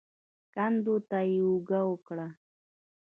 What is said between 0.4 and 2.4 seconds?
کندو ته يې اوږه ورکړه.